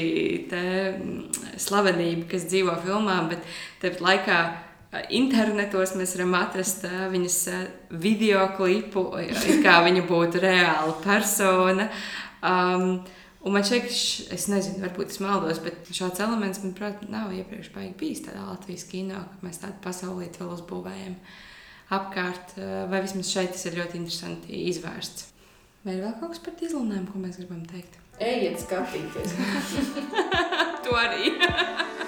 [0.50, 1.20] mm,
[1.60, 3.44] slavenība, kas dzīvo filmā, bet
[3.82, 4.40] tāpat laikā
[5.12, 7.60] internetos mēs varam atrast uh, viņas uh,
[8.00, 9.10] video klipu,
[9.64, 11.90] kā viņa būtu reāla persona.
[12.42, 12.98] Um,
[13.46, 13.92] Un man šķiet,
[14.34, 19.20] es nezinu, varbūt es maldos, bet šāds elements, manuprāt, nav iepriekš bijis tādā Latvijas kino,
[19.30, 21.14] ka mēs tādu pasaulīti vēl uzbūvējam
[21.94, 22.56] apkārt.
[22.90, 25.30] Vai vismaz šeit tas ir ļoti interesanti izvērsts.
[25.86, 27.96] Vai ir vēl kaut kas par izlunēm, ko mēs gribam teikt?
[28.18, 29.38] Ejiet skatīties!
[30.84, 31.32] to arī!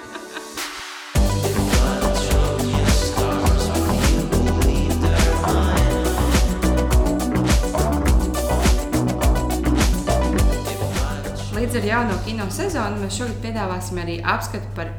[11.81, 14.91] ar jauno kino sezonu mēs šogad piedāvāsim arī apskatu par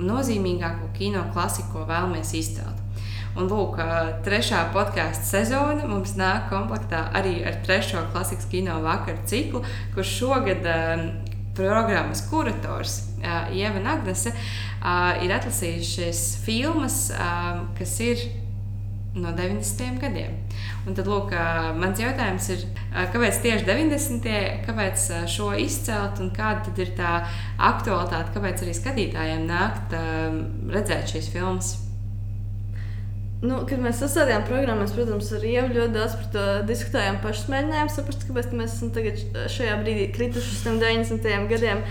[0.00, 2.78] nozīmīgāko kino klasiku, ko vēlamies izcelt.
[3.36, 3.76] Un, lūk,
[4.24, 9.60] trešā podkāstu sezona mums nāk komplektā arī ar trešo klasikas kino vakaru ciklu,
[9.92, 11.04] kurš šogad um,
[11.56, 18.24] programmas kurators uh, Ieva Nagnese uh, ir atlasījušies filmas, um, kas ir
[19.12, 20.00] no 90.
[20.00, 20.40] gadiem.
[20.82, 21.30] Un tad, lūk,
[21.78, 22.64] mans jautājums ir,
[23.12, 24.32] kāpēc tieši 90.
[24.66, 27.12] kāpēc šo izcelt un kāda ir tā
[27.70, 29.94] aktualitāte, kāpēc arī skatītājiem nākt
[30.74, 31.76] redzēt šīs filmas?
[33.42, 37.16] Nu, kad mēs sastādījām programmu, mēs, protams, ar Ievu ļoti daudz par to diskutējām.
[37.24, 38.92] Pašs mēģinājām saprast, kāpēc mēs esam
[39.50, 41.48] šajā brīdī krituši uz tiem 90.
[41.50, 41.82] gadiem.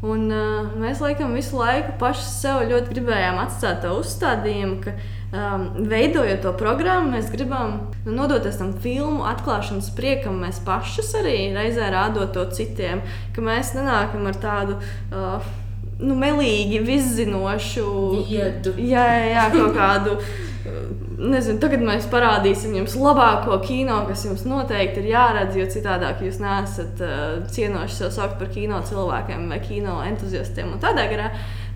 [0.00, 5.66] Un, uh, mēs laikam visu laiku paši sev ļoti gribējām atstāt to uzstādījumu, ka um,
[5.90, 7.74] veidojot to programmu, mēs gribam
[8.06, 13.04] nu, nodoties tam filmu atklāšanas priekam, mēs pašas arī reizē rādot to citiem,
[13.36, 14.78] ka mēs nenākam ar tādu.
[15.12, 15.52] Uh,
[16.00, 17.88] Nu, melīgi, viszinošu,
[18.28, 18.72] Viedu.
[18.80, 20.16] jā, jā, kaut kādu
[21.20, 26.40] nezinu, tagad mēs parādīsim jums labāko kino, kas jums noteikti ir jāredz, jo citādi jūs
[26.42, 31.30] neesat uh, cienoši sev saukt par kino cilvēkiem vai kino entuziastiem un tādā garā.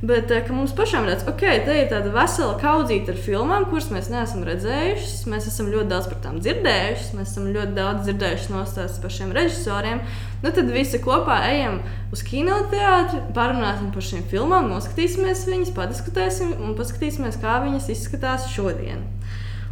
[0.05, 4.11] Bet uh, mums pašām redz, ok, te ir tāda vesela kaudzīte ar filmām, kuras mēs
[4.13, 5.25] neesam redzējuši.
[5.33, 9.33] Mēs esam ļoti daudz par tām dzirdējuši, mēs esam ļoti daudz dzirdējuši nostāstus par šiem
[9.37, 10.03] režisoriem.
[10.45, 11.81] Nu, tad visi kopā ejam
[12.13, 19.07] uz kinoteātri, parunāsim par šīm filmām, noskatīsimies viņas, padiskutēsim un paskatīsimies, kā viņas izskatās šodien.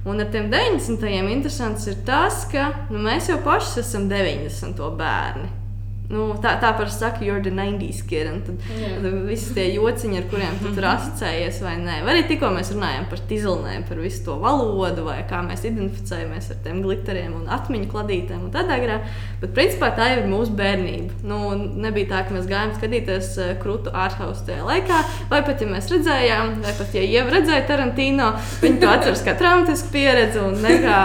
[0.08, 0.82] Un ar tiem 90.
[0.82, 4.80] gadsimtiem interesants ir tas, ka nu, mēs jau paši esam 90.
[4.98, 5.61] bērni.
[6.12, 8.28] Nu, tā tā parasti saka, you're the 90s kid.
[8.44, 8.98] Tad, yeah.
[9.00, 12.02] tad visi tie jociņi, ar kuriem tu tur asociējies, vai nē.
[12.04, 16.50] Vai arī tikko mēs runājam par tīzelnēm, par visu to valodu, vai kā mēs identificējamies
[16.52, 18.98] ar tiem glitteriem un atmiņu kladītēm un tādā garā.
[19.40, 21.22] Bet principā tā jau ir mūsu bērnība.
[21.24, 21.40] Nu,
[21.86, 25.00] nebija tā, ka mēs gājām skatīties eh, krūtu ārhausu tajā laikā,
[25.32, 29.38] vai pat ja mēs redzējām, vai pat ja jau redzēja Tarantino, viņi to atceras kā
[29.40, 31.02] traumatisku pieredzi un nekā,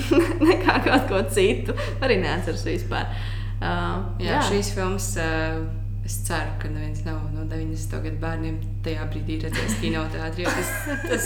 [0.48, 1.76] nekā kaut ko citu.
[2.00, 3.35] Arī neatceras vispār.
[3.56, 5.10] Uh, jā, jā, šīs filmas.
[5.20, 5.66] Uh,
[6.06, 7.96] Es ceru, ka neviens nav no 90.
[8.04, 10.44] gadu bērniem tajā brīdī redzējis kinoteātrī.
[10.54, 10.68] Tas,
[11.02, 11.24] tas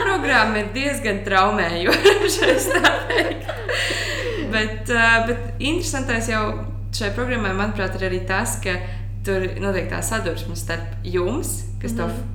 [0.00, 2.48] programma ir diezgan traumējoša.
[4.50, 6.42] bet, uh, bet interesantais jau
[6.98, 8.74] šai programmai, manuprāt, ir arī tas, ka
[9.22, 12.18] tur notiek tā sadursme starp jums, kas mm -hmm.
[12.18, 12.34] to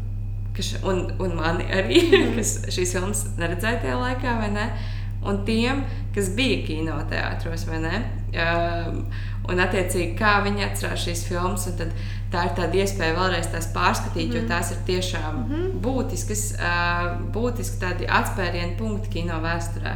[0.56, 4.68] kas, un, un mani arī, mm kas šīs filmas neredzēja tajā laikā, vai ne?
[5.28, 5.84] Un tiem,
[6.16, 8.04] kas bija kinoteātros, vai ne?
[8.32, 9.02] Um,
[9.52, 11.68] un, attiecīgi, kā viņi atcerās šīs filmas.
[12.32, 14.36] Tā ir tāda iespēja vēlreiz tās pārskatīt, mm.
[14.38, 14.52] jo mhm.
[14.54, 15.74] tās ir tiešām mm -hmm.
[15.84, 19.96] būtiskas, uh, būtiski tādi atspērienu punkti kino vēsturē.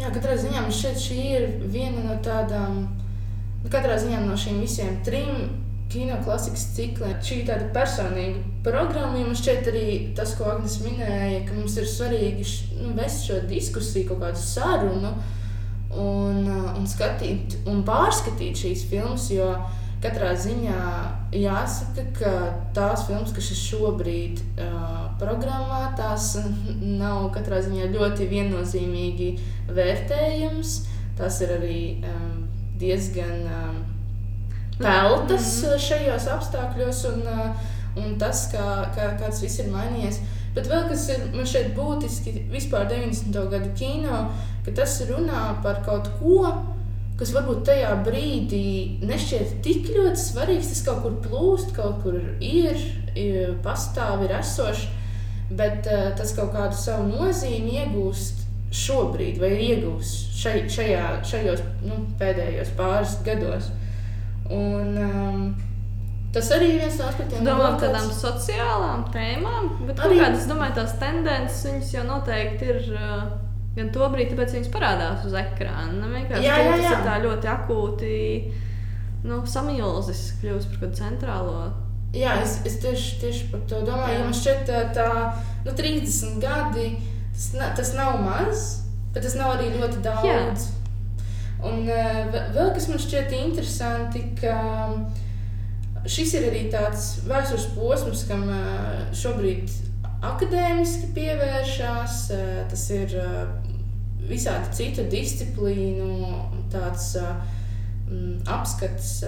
[0.00, 2.86] Jā, katrā ziņā man šķiet, šī ir viena no tādām,
[3.62, 5.60] nu, katrā ziņā no šīm visiem trim
[5.92, 7.18] kino klasikas cikliem.
[7.20, 11.84] Šī ir tāda personīga programma, man šķiet arī tas, ko Agnēs minēja, ka mums ir
[11.84, 12.48] svarīgi
[12.80, 15.00] nu, vest šo diskusiju, kaut kādu sarunu.
[15.02, 15.12] Nu,
[15.98, 19.28] un, uh, un skatīt un pārskatīt šīs filmas.
[19.32, 19.52] Jo
[20.02, 20.78] katrā ziņā
[21.38, 22.32] jāsaka, ka
[22.74, 26.34] tās filmas, kas ir šobrīd uh, programmā, tās
[27.02, 29.30] nav katrā ziņā ļoti viennozīmīgi
[29.70, 30.80] vērtējamas.
[31.18, 32.44] Tas ir arī um,
[32.80, 33.80] diezgan um,
[34.78, 35.82] peltas mm -hmm.
[35.86, 40.22] šajos apstākļos, un, uh, un tas, kā, kā, kā tas viss ir mainījies.
[40.54, 43.50] Bet vēl kas ir man šeit būtiski vispār 90.
[43.50, 44.26] gadu kino,
[44.64, 46.52] ka tas runā par kaut ko,
[47.18, 50.70] kas varbūt tajā brīdī nešķiet tik ļoti svarīgs.
[50.72, 52.78] Tas kaut kur plūst, kaut kur ir,
[53.18, 54.86] ir pastāv, ir esošs,
[55.52, 61.60] bet uh, tas kaut kādu savu nozīmi iegūst šobrīd, vai ir iegūst šai, šajā, šajos
[61.84, 63.68] nu, pēdējos pāris gados.
[64.52, 65.44] Un, um,
[66.32, 70.78] tas arī ir viens no aspektiem, Vēl par tādām sociālām tēmām, bet Arī- kādas, domāju,
[70.80, 73.41] tās tendences, viņas jau noteikti ir uh,
[73.76, 75.94] gan to brīdi, tāpēc viņas parādās uz ekrāna.
[76.02, 76.98] Ne vienkārši Jā, jā, jā, jā, tas jā.
[76.98, 78.16] ir tā ļoti akūti
[79.30, 81.56] nu, samilzis, kļūst par kādu centrālo.
[82.12, 84.18] Jā, es, es tieši, tieši par to domāju.
[84.18, 84.24] Jā.
[84.26, 85.08] Man šķiet, tā, tā
[85.64, 86.90] nu, 30 gadi
[87.32, 87.46] tas,
[87.78, 88.66] tas nav maz,
[89.14, 90.66] bet tas nav arī ļoti daudz.
[91.62, 94.58] Un uh, ve- vēl kas man šķiet interesanti, ka
[96.10, 99.70] šis ir arī tāds vēstures posms, kam uh, šobrīd
[100.22, 102.18] akadēmiski pievēršās.
[102.34, 103.46] Uh, tas ir uh,
[104.28, 106.12] visādi citu disciplīnu
[106.72, 107.34] tāds uh,
[108.08, 109.18] mm, apskats.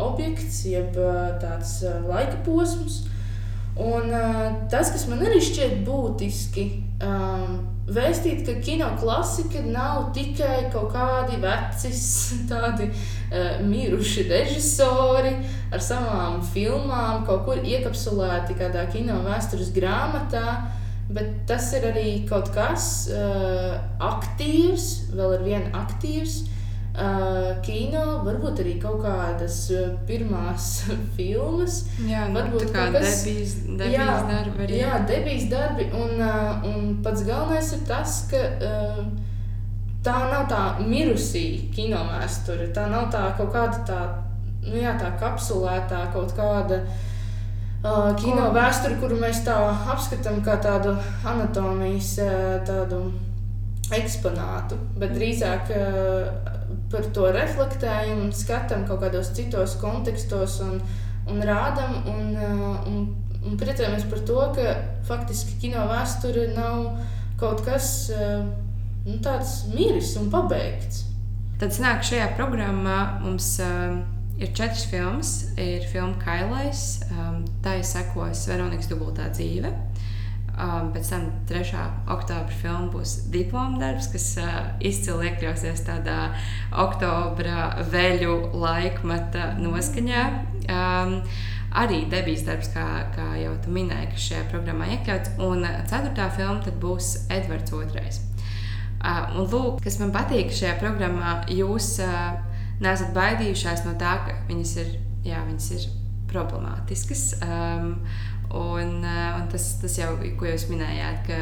[0.00, 0.94] Objekts, jeb
[1.42, 1.72] tāds
[2.06, 3.02] laika posms.
[3.74, 4.06] Un,
[4.70, 6.62] tas, kas man arī šķiet būtiski,
[7.06, 7.56] um,
[7.90, 11.92] vēstīt, ka kino klasika nav tikai kaut kādi veci,
[12.50, 15.34] tādi uh, miruši režisori
[15.70, 20.60] ar savām filmām, kaut kur iekapsulēti kādā kino vēstures grāmatā.
[21.10, 26.36] Bet tas ir arī kaut kas uh, aktīvs, vēl ar vienu aktīvs.
[26.44, 26.56] Uh,
[27.64, 30.64] kino, varbūt arī kaut kādas uh, pirmās
[31.16, 31.84] filmas.
[32.02, 34.78] Jā, nu, Varbūt tā kā kas- debijas, debijas darbi arī.
[34.82, 35.86] Jā, debijas darbi.
[35.94, 38.42] Un, uh, un pats galvenais ir tas, ka
[40.04, 42.70] tā nav tā mirusī kino vēsture.
[42.74, 44.00] Tā nav tā kaut kāda tā,
[44.66, 46.82] nu, jā, tā kapsulētā kaut kāda.
[47.80, 48.52] Uh, kino Ko?
[48.58, 49.54] vēsture, kuru mēs tā
[49.94, 50.92] apskatām kā tādu
[51.24, 52.10] anatomijas
[52.68, 53.06] tādu
[54.00, 56.30] eksponātu, bet drīzāk uh,
[56.90, 60.80] par to reflektējam un skatām kaut kādos citos kontekstos un,
[61.30, 63.04] un rādām un, uh, un,
[63.44, 64.74] un priecājamies par to, ka
[65.08, 66.90] faktiski kino vēsture nav
[67.40, 68.42] kaut kas uh,
[69.06, 71.06] nu, tāds miris un pabeigts.
[71.60, 74.00] Tad sanāk, šajā programmā mums um,
[74.40, 75.32] ir četras filmas.
[75.60, 79.72] Ir filma Kailais, um, tā ir sekos Veronikas dubultā dzīve.
[80.60, 81.70] Um, pēc tam 3.
[82.12, 86.16] oktobra filma būs diploma darbs, kas uh, izcili iekļausies tādā
[86.82, 90.24] oktobra veļu laikmeta noskaņā.
[90.66, 91.14] Um,
[91.80, 95.32] arī debijas darbs, kā, kā jau tu minēji, kas šajā programmā iekļauts.
[95.46, 98.10] Un uh, ceturtā filma tad būs Edvards II.
[99.00, 102.34] Uh, un lūk, kas man patīk šajā programmā, jūs uh,
[102.84, 104.92] neesat baidījušās no tā, ka viņas ir,
[105.24, 105.88] jā, viņas ir
[106.30, 107.30] problemātiskas.
[107.40, 109.06] Um, uh, un
[109.52, 111.38] tas, tas jau, ko jūs minējāt, ka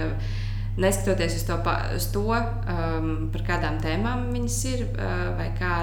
[0.78, 1.58] neskatoties uz to,
[1.96, 5.80] uz to um, par kādām tēmām viņas ir uh, vai kā,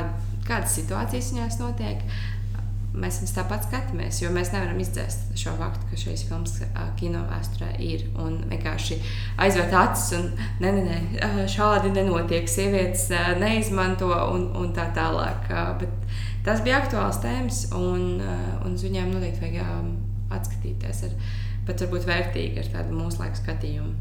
[0.48, 2.08] kādas situācijas viņās notiek.
[2.96, 7.26] Mēs viņus tāpat skatāmies, jo mēs nevaram izdzēst šo faktu, ka šīs filmas ā, kino
[7.28, 8.06] vēsturē ir.
[8.24, 9.02] Un vienkārši
[9.44, 10.30] aizvērt acis, un
[10.64, 12.48] nē, nē, nē, šādi nenotiek.
[12.48, 13.10] Sievietes
[13.42, 15.52] neizmanto un, un tā tālāk.
[15.82, 16.16] Bet
[16.48, 19.76] tas bija aktuāls tēmas, un, un uz viņiem noteikti vajag ā,
[20.34, 21.06] atskatīties.
[21.10, 21.16] Ar,
[21.66, 23.96] pat varbūt vērtīgi ar tādu mūsu laiku skatījumu.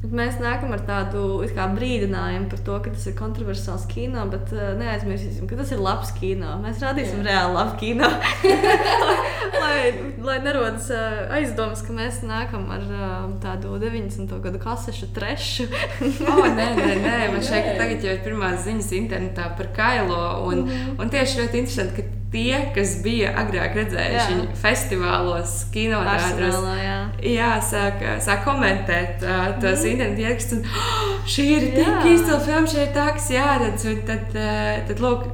[0.00, 1.42] Bet mēs nākam ar tādu
[1.76, 6.14] brīdinājumu par to, ka tas ir kontroversāls kino, bet uh, neaizmirsīsim, ka tas ir labs
[6.16, 6.54] kino.
[6.62, 7.26] Mēs rādīsim Jā.
[7.26, 8.08] reāli labu kino.
[9.60, 9.92] lai,
[10.24, 13.10] lai nerodas uh, aizdomas, ka mēs nākam ar uh,
[13.44, 14.32] tādu 90.
[14.40, 15.68] gadu kasešu trešu.
[16.30, 20.22] Oh, nē, nē, nē, man šeit tagad jau ir pirmās ziņas internetā par Kailo.
[20.48, 20.64] Un,
[20.96, 25.54] un tieši ļoti interesanti, ka tie, kas bija agrāk redzējuši viņu festivālos.
[27.26, 29.92] Jā, sāk, sāk komentēt uh, tos mm.
[29.92, 30.64] internetu ierakstus.
[30.64, 32.00] Oh, šī ir tik Jā.
[32.14, 33.86] izcila filma, šī ir tā, kas jāredz.
[33.90, 35.26] Un tad, uh, tad lūk,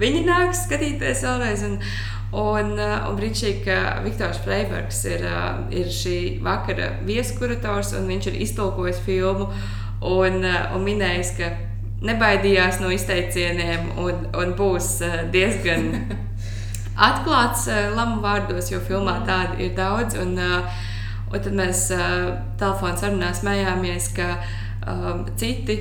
[0.00, 1.66] viņi nāks skatīties vēlreiz.
[1.68, 1.78] Un,
[2.40, 5.26] un, un brīnišķīgi, ka Viktors Freibergs ir,
[5.74, 9.50] ir šī vakara vieskurators un viņš ir iztulkojis filmu
[10.06, 11.50] un, un minējis, ka
[12.06, 14.94] nebaidījās no izteicieniem un, un būs
[15.34, 15.90] diezgan
[16.96, 20.18] atklāts uh, lamu vārdos, jo filmā tādu ir daudz.
[20.20, 20.82] Un, uh,
[21.30, 24.32] un tad mēs uh, telefona sarunā smējāmies, ka
[24.86, 25.78] um, citi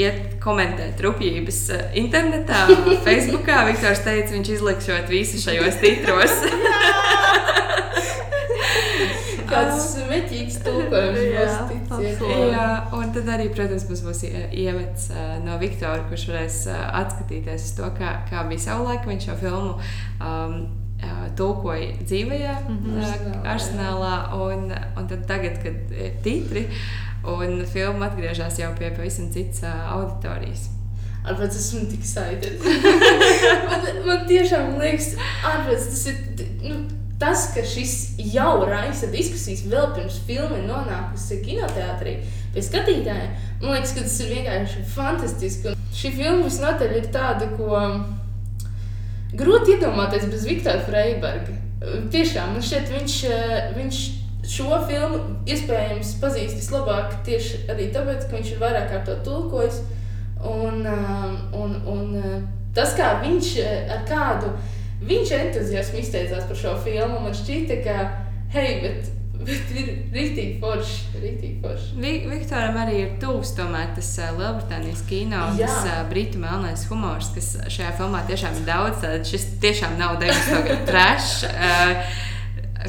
[0.00, 1.60] iet komentēt rupjības
[2.00, 2.64] internetā,
[3.06, 3.62] Facebookā.
[3.70, 6.40] Viktors teica, viņš izlikšot visu šajos titros.
[9.50, 12.22] Kāds meķīgs tulkojums Jā, būs ticiet.
[12.52, 16.84] Jā, un tad arī, protams, mums būs ie- ievads uh, no Viktora, kurš varēs uh,
[17.02, 19.74] atskatīties uz to, kā, kā bija savulaik viņš šo filmu.
[20.20, 20.62] Um,
[21.36, 23.46] Tulkoja dzīvajā mm -hmm.
[23.54, 26.68] Arsenālā, un, un tad tagad, kad ir titri,
[27.24, 30.68] un filma atgriežas jau pie pavisam citas auditorijas.
[31.22, 32.64] Ārpēc esmu tik excited.
[33.70, 35.12] man, man tiešām liekas,
[35.46, 36.16] ārpēc tas ir.
[36.62, 36.80] Nu,
[37.22, 42.16] Tas, ka šis jau raisa diskusijas vēl pirms filma ir nonākusi kinoteātrī
[42.50, 45.70] pie skatītājiem, man liekas, ka tas ir vienkārši fantastiski.
[45.70, 47.78] Un šī filma visnotaļ ir tāda, ko
[49.38, 51.54] grūti iedomāties bez Viktora Freiberga.
[52.10, 54.02] Tiešām, man šķiet, viņš, eh, viņš
[54.56, 59.82] šo filmu iespējams pazīst vislabāk tieši arī tāpēc, ka viņš ir vairāk kārt to tulkojis.
[60.42, 62.38] Un, um, un, un uh,
[62.74, 63.50] tas, kā viņš
[63.94, 64.56] ar kādu
[65.08, 67.96] viņš entuziasmu izteicās par šo filmu, man šķita, ka,
[68.54, 69.10] hei, bet,
[69.42, 71.22] bet ir rītīgi forši.
[71.22, 71.94] Rītīgi forši.
[72.02, 75.70] Vi Viktoram arī ir tuvs tomēr tas uh, Lielbritānijas kino, Jā.
[75.70, 79.00] tas uh, britu melnais humors, kas šajā filmā tiešām ir daudz.
[79.04, 80.68] Tad šis tiešām nav 90.
[80.68, 81.48] gadu trash.
[81.50, 82.28] Uh,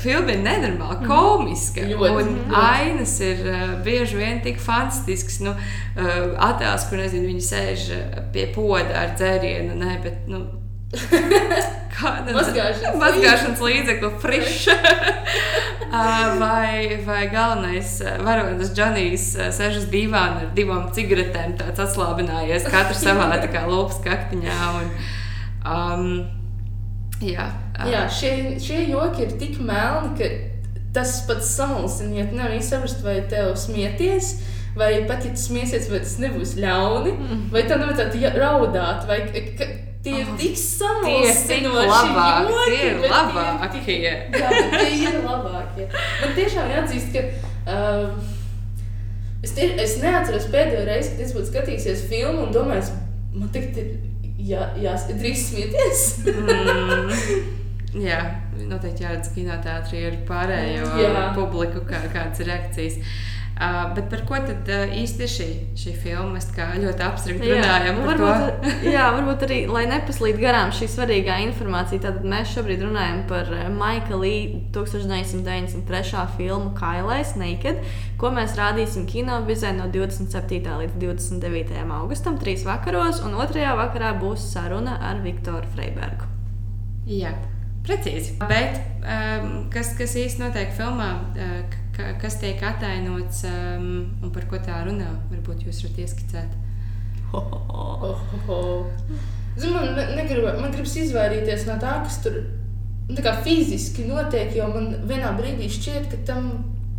[0.02, 1.84] Filma ir nenormāli komiska.
[1.86, 5.38] Ļoti, un ainas ir uh, bieži vien tik fantastisks.
[5.46, 6.10] Nu, uh,
[6.48, 9.78] attēls, kur nezinu, viņi sēž uh, pie poda ar dzērienu.
[9.78, 10.46] Nē, bet, nu,
[11.94, 14.76] kā, nu, Mazgāšanas mazgāšanas līdzekli, friša.
[15.88, 21.84] Uh, vai, vai galvenais uh, varonis Džonijs uh, sēž uz dīvāna ar divām cigaretēm, tāds
[21.88, 24.58] atslābinājies, katrs savā tā kā lūpas kaktiņā.
[24.80, 24.90] Un,
[25.76, 26.10] um,
[27.22, 30.34] jā, uh, Jā, šie, šie joki ir tik melni, ka
[30.94, 34.36] tas pats samulsina, ja tu nevari saprast, vai tev smieties.
[34.74, 37.42] Vai pat ja tu smiesies, vai tas nebūs ļauni, mm.
[37.54, 39.20] vai tev nevajadzētu ja- raudāt, vai
[40.04, 42.14] tie ir tik Tie ir tik samulsinoši.
[42.68, 44.06] tie ir labākie.
[44.36, 45.90] Jā, tie ir labākie.
[46.22, 48.22] Man tiešām jāatzīst, ka um,
[49.44, 52.94] es, tie, es neatceros pēdējo reizi, kad es būtu skatījies filmu un domājis,
[53.34, 53.94] man tagad ir
[54.44, 56.06] jā, jā, drīz smieties.
[56.28, 57.12] mm,
[58.08, 58.20] jā,
[58.70, 61.28] noteikti jāredz kinoteātrī ar pārējo Jā.
[61.38, 63.00] publiku, kā, kādas ir reakcijas.
[63.54, 66.32] Uh, bet par ko tad uh, īsti ir šī, šī filma?
[66.34, 66.48] Mēs
[66.82, 68.26] ļoti abstrakt runājam par to.
[68.26, 73.52] varbūt, jā, varbūt arī, lai nepaslīd garām šī svarīgā informācija, tad mēs šobrīd runājam par
[73.54, 76.24] eh, Maika Līja 1993.
[76.34, 77.86] filmu Kailais Naked,
[78.18, 80.74] ko mēs rādīsim kinobizē no 27.
[80.82, 81.78] līdz 29.
[82.00, 86.26] augustam, trīs vakaros, un otrajā vakarā būs saruna ar Viktoru Freibergu.
[87.06, 87.38] Jā,
[87.86, 88.40] precīzi.
[88.50, 93.88] Bet um, kas, kas īsti notiek filmā, uh, ka, kas tiek atainots um,
[94.24, 95.12] un par ko tā runā?
[95.32, 96.60] Varbūt jūs varat ieskicēt.
[97.34, 98.86] Oh, oh, oh.
[99.58, 102.36] Zinu, man, ne- negribu, man gribas izvairīties no tā, kas tur
[103.08, 106.52] nu, tā kā fiziski notiek, jo man vienā brīdī šķiet, ka tam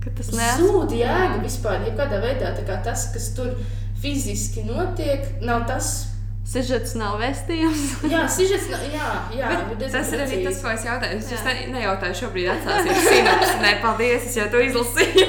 [0.05, 1.81] Ka tas nes- zūd jēga vispār.
[1.87, 3.55] Ja kādā veidā tā kā tas, kas tur
[4.03, 6.14] fiziski notiek, nav tas.
[6.45, 7.85] Sižets nav vēstījums.
[8.13, 11.17] Jā, sižets, nav- jā, jā tas ir arī tas, ko es jautāju.
[11.23, 13.55] Es ne, nejautāju, šobrīd atsāsies sinapsi.
[13.63, 15.25] Nē, paldies, es jau to izlasīju.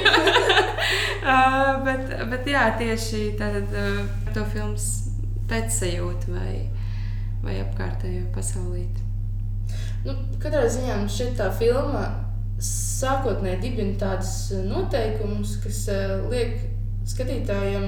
[1.31, 4.01] uh, bet, bet jā, tieši tātad, uh,
[4.35, 4.89] to filmas
[5.47, 6.53] pēcsajūtu vai,
[7.45, 9.07] vai apkārtējo pasaulīti.
[10.05, 12.03] Nu, katrā ziņā šķiet, tā filma
[12.61, 16.59] sākotnēji dibina tādus noteikumus, kas uh, liek
[17.07, 17.87] skatītājiem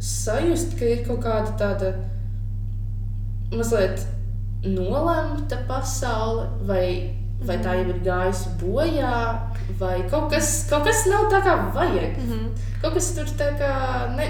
[0.00, 1.92] sajust, ka ir kaut kāda tāda
[3.54, 4.06] mazliet
[4.64, 6.86] nolemta pasaule, vai,
[7.46, 9.14] vai tā jau ir gājusi bojā,
[9.80, 12.18] vai kaut kas, kaut kas nav tā kā vajag.
[12.18, 12.50] Mm -hmm.
[12.82, 13.72] Kaut kas tur tā kā
[14.16, 14.26] ne,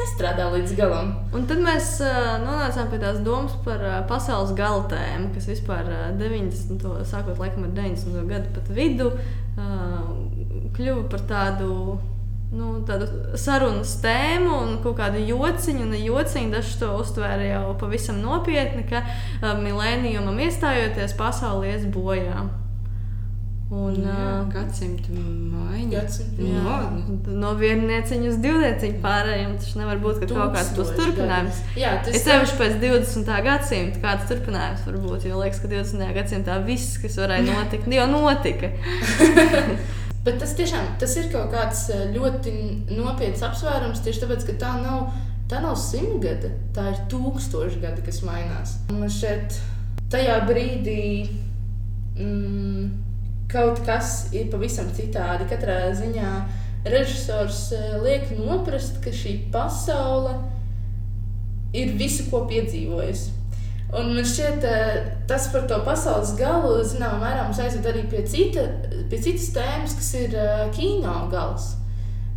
[0.00, 1.14] nestrādā līdz galam.
[1.32, 5.84] Un tad mēs uh, nonācām pie tās domas par uh, pasaules gala tēmu, kas vispār
[5.84, 7.04] uh, 90.
[7.04, 8.28] sākot laikam ar 90.
[8.28, 9.12] gadu pat vidu,
[10.76, 11.98] kļuva par tādu.
[12.50, 13.06] Nu, tādu
[13.38, 19.04] sarunas tēmu un kaut kādu jociņu, un jociņu daži to uztvēra jau pavisam nopietni, ka
[19.04, 22.48] uh, milēnijumam iestājoties, pasaule ies bojā.
[23.70, 25.92] Un, Jā, uh, gadsimta maiņa.
[25.92, 26.78] Gadsimta Nu, Jā,
[27.38, 31.60] no viennieciņa uz divnieciņu pārējiem tas nevar būt ka kaut kāds Tūkstoši turpinājums.
[31.68, 31.84] gadi.
[31.84, 33.30] Jā, tas Es sevišķi pēc 20.
[33.46, 35.28] gadsimta kāds turpinājums var būt.
[35.30, 36.10] Jo liekas, ka 20.
[36.18, 38.74] gadsimtā viss, kas varēja notikt, jau notika.
[40.24, 42.52] Bet tas tiešām tas ir kaut kāds eh, ļoti
[42.92, 45.14] nopietns apsvērums tieši tāpēc, ka tā nav,
[45.48, 48.76] tā nav simtgade, tā ir tūkstošgade, kas mainās.
[48.92, 49.56] Un šķiet,
[50.12, 51.06] tajā brīdī
[52.20, 52.90] mm,
[53.50, 55.48] kaut kas ir pavisam citādi.
[55.48, 56.34] Katrā ziņā
[56.84, 60.36] režisors eh, liek noprast, ka šī pasaule
[61.72, 63.39] ir visu, ko piedzīvojusi.
[63.90, 68.22] Un man šķiet, eh, tas par to pasaules galu, zināmā mērā, mums aizved arī pie,
[68.22, 68.62] cita,
[69.10, 71.72] pie citas tēmas, kas ir eh, kino gals.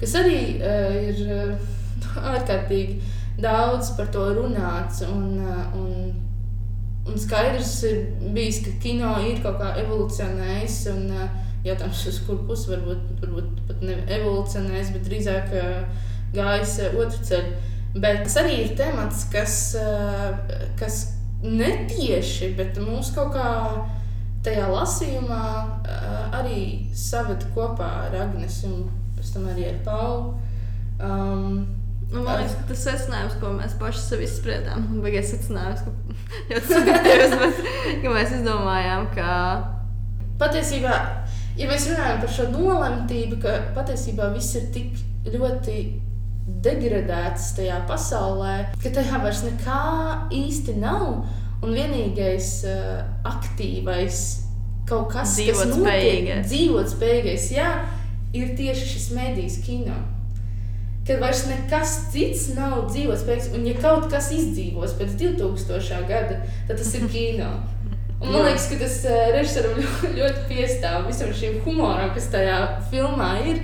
[0.01, 1.19] Kas arī uh, ir
[2.33, 2.97] ārkārtīgi
[3.39, 5.03] daudz par to runāts.
[5.05, 5.37] Un,
[5.77, 5.93] un,
[7.07, 8.01] un skaidrs ir
[8.33, 10.81] bijis, ka kino ir kaut kā evolucionējis.
[10.91, 11.07] Un,
[11.63, 15.53] jautājums, uz kuru pusi varbūt, varbūt pat ne evolucionējis, bet drīzāk
[16.35, 17.53] gājis otru ceļu.
[17.93, 19.61] Bet tas arī ir temats, kas,
[20.81, 21.03] kas
[21.43, 23.49] netieši, bet mūs kaut kā
[24.43, 25.43] tajā lasījumā
[26.39, 26.63] arī
[26.97, 28.87] saved kopā ar Agnēs un
[29.17, 30.33] pēc tam arī ar Paulu.
[31.03, 31.61] Um,
[32.13, 36.17] man liekas, ka tas secinājums, ko mēs paši sev izspriedām, bija secinājums, ka
[36.51, 37.63] ļoti subjektīvs, bet
[38.03, 39.31] ka mēs izdomājām, ka
[40.43, 40.93] Patiesībā,
[41.59, 44.95] ja mēs runājam par šo nolemtību, ka patiesībā viss ir tik
[45.29, 45.75] ļoti
[46.47, 49.81] degradēts tajā pasaulē, ka tajā vairs nekā
[50.33, 51.23] īsti nav.
[51.63, 54.17] Un vienīgais uh, aktīvais
[54.89, 57.69] kaut kas, Dzīvot kas notiek, dzīvot spējīgais, jā,
[58.35, 59.95] ir tieši šis medijs kino.
[61.07, 66.03] Kad vairs nekas cits nav dzīvotspējīgs, un ja kaut kas izdzīvos pēc 2000.
[66.09, 67.49] gada, tad tas ir kino.
[68.23, 72.59] Un man liekas, ka tas uh, režisoram ļoti, ļoti piestāv visam šim humoram, kas tajā
[72.91, 73.63] filmā ir.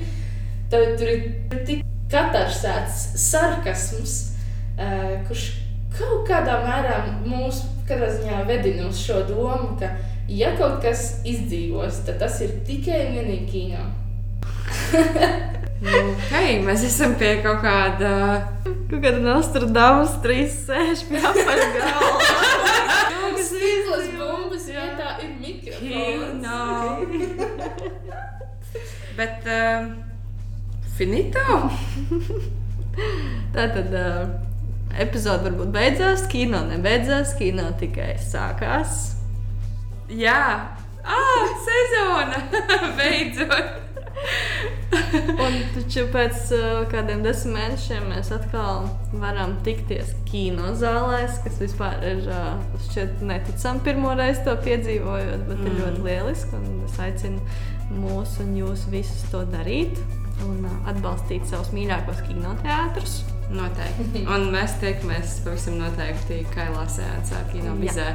[0.71, 4.15] Tad tur ir tik katarsēts sarkasms,
[4.77, 5.51] uh, kurš
[5.97, 9.91] kaut kādā mērā mūs katrā ziņā vedina uz šo domu, ka
[10.29, 13.83] ja kaut kas izdzīvos, tad tas ir tikai un vienīgi kino.
[15.79, 15.99] Nu,
[16.33, 18.09] hei, mēs esam pie kaut kāda.
[18.65, 22.19] kaut kāda Nostradamus trīs sēž pie apaļ galva.
[23.39, 26.43] Stīklas bumbas vietā ir mikrofons.
[29.19, 29.47] Bet.
[29.47, 30.08] Uh,
[30.99, 31.57] finito?
[33.55, 34.23] Tātad uh,
[34.99, 39.15] epizode varbūt beidzās, kino nebeidzās, kino tikai sākās.
[40.09, 40.41] Jā,
[41.05, 42.43] ah, sezona!
[42.99, 43.77] Beidzot!
[45.45, 48.89] Un taču pēc uh, kādiem desmit mēnešiem mēs atkal
[49.21, 52.57] varam tikties kinozālēs, kas vispār ir uh,
[52.89, 55.67] šķiet neticami pirmo reizi to piedzīvojot, bet mm.
[55.69, 56.59] ir ļoti lieliski.
[56.59, 57.39] un Es aicinu
[58.01, 60.01] mūs un jūs visus to darīt
[60.47, 63.19] un uh, atbalstīt savus mīļākos kinoteātrus.
[63.49, 64.25] Noteikti.
[64.29, 67.79] Un mēs tiekamies pavisam noteikti Kailā Sēncā, Kino Jā.
[67.81, 68.09] Bizē.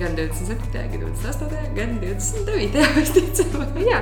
[0.00, 0.72] Gan 27.
[0.72, 1.64] gan 28.
[1.76, 2.86] gan 29.
[2.98, 3.82] visticamāk.
[3.84, 4.00] Jā,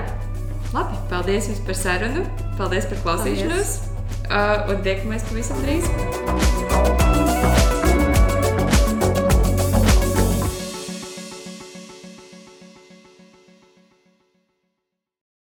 [0.70, 2.24] Labi, paldies jums par sarunu.
[2.60, 3.76] Paldies par klausīšanos.
[4.30, 7.08] Uh, un tiekamies pavisam drīz.